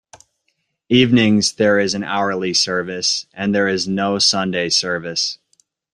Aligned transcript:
Evenings 0.89 1.51
there 1.53 1.77
is 1.79 1.93
an 1.93 2.03
hourly 2.03 2.55
service 2.55 3.27
and 3.35 3.53
there 3.53 3.67
is 3.67 3.87
no 3.87 4.17
Sunday 4.17 4.67
service. 4.67 5.37